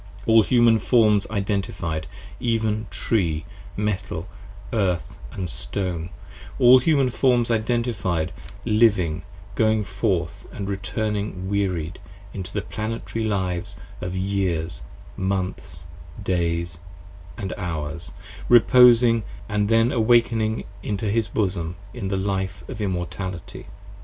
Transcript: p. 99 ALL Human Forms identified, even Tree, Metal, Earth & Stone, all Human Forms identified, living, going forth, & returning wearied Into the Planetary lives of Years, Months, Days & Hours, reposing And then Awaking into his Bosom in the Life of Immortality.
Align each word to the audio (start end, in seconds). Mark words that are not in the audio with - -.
p. 0.25 0.31
99 0.33 0.33
ALL 0.35 0.41
Human 0.43 0.79
Forms 0.79 1.27
identified, 1.29 2.07
even 2.39 2.87
Tree, 2.89 3.45
Metal, 3.77 4.27
Earth 4.73 5.15
& 5.37 5.45
Stone, 5.47 6.09
all 6.57 6.79
Human 6.79 7.11
Forms 7.11 7.51
identified, 7.51 8.31
living, 8.65 9.21
going 9.53 9.83
forth, 9.83 10.47
& 10.57 10.59
returning 10.59 11.51
wearied 11.51 11.99
Into 12.33 12.51
the 12.51 12.63
Planetary 12.63 13.23
lives 13.25 13.77
of 14.01 14.15
Years, 14.15 14.81
Months, 15.15 15.85
Days 16.23 16.79
& 17.17 17.55
Hours, 17.55 18.11
reposing 18.49 19.21
And 19.47 19.69
then 19.69 19.91
Awaking 19.91 20.63
into 20.81 21.11
his 21.11 21.27
Bosom 21.27 21.75
in 21.93 22.07
the 22.07 22.17
Life 22.17 22.63
of 22.67 22.81
Immortality. 22.81 23.67